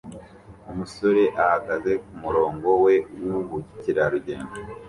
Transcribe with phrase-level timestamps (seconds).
[0.71, 2.95] Umusore ahagaze kumurongo we
[3.29, 4.53] wubukerarugendo